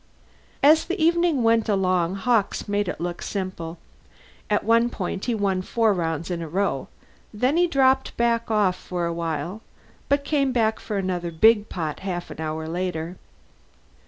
As 0.63 0.85
the 0.85 0.99
evening 0.99 1.43
went 1.43 1.69
along, 1.69 2.15
Hawkes 2.15 2.67
made 2.67 2.87
it 2.87 2.99
look 2.99 3.21
simple. 3.21 3.77
At 4.49 4.63
one 4.63 4.89
point 4.89 5.25
he 5.25 5.35
won 5.35 5.61
four 5.61 5.93
rounds 5.93 6.31
in 6.31 6.41
a 6.41 6.47
row; 6.49 6.87
then 7.31 7.55
he 7.55 7.67
dropped 7.67 8.19
off 8.19 8.75
for 8.77 9.05
a 9.05 9.13
while, 9.13 9.61
but 10.09 10.23
came 10.23 10.51
back 10.51 10.79
for 10.79 10.97
another 10.97 11.29
big 11.29 11.69
pot 11.69 11.99
half 11.99 12.31
an 12.31 12.41
hour 12.41 12.67
later. 12.67 13.17